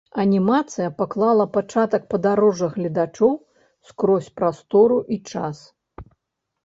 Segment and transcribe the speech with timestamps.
[0.21, 3.37] Анімацыя паклала пачатак падарожжа гледачоў
[3.91, 5.57] скрозь прастору і час.